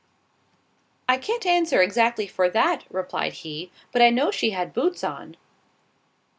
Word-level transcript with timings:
"I 1.07 1.17
can't 1.19 1.45
answer 1.45 1.79
exactly 1.79 2.25
for 2.25 2.49
that," 2.49 2.85
replied 2.89 3.33
he, 3.33 3.69
"but 3.91 4.01
I 4.01 4.09
know 4.09 4.31
she 4.31 4.49
had 4.49 4.73
boots 4.73 5.03
on." 5.03 5.37